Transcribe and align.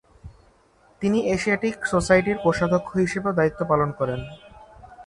তিনি 1.01 1.19
এশিয়াটিক 1.35 1.75
সোসাইটির 1.85 2.37
কোষাধ্যক্ষ 2.43 2.89
হিসেবেও 3.03 3.37
দায়িত্ব 3.39 3.61
পালন 3.71 3.89
করেন। 3.99 4.19